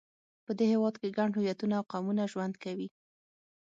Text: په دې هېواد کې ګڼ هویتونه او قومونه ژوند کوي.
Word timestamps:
په 0.45 0.51
دې 0.57 0.65
هېواد 0.73 0.95
کې 1.01 1.15
ګڼ 1.17 1.29
هویتونه 1.35 1.73
او 1.79 1.87
قومونه 1.91 2.23
ژوند 2.31 2.55
کوي. 2.63 2.87